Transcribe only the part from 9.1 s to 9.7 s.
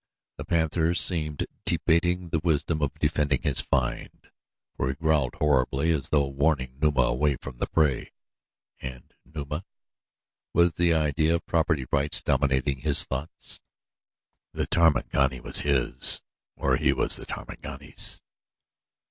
Numa?